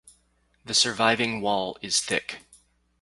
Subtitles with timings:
[0.65, 2.39] The surviving wall is thick.